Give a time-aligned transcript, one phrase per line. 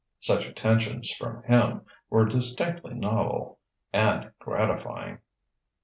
[0.17, 3.59] Such attentions from him were distinctly novel
[3.93, 5.19] and gratifying.